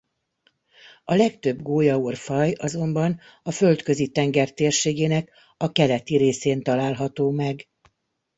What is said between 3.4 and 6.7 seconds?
a Földközi-tenger térségének a keleti részén